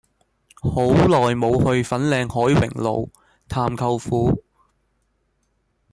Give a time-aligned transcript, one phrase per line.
[0.63, 3.11] 好耐無去粉嶺凱榮路
[3.47, 4.43] 探舅父